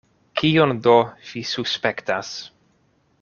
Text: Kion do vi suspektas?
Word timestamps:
Kion 0.39 0.73
do 0.87 0.95
vi 1.33 1.43
suspektas? 1.51 2.33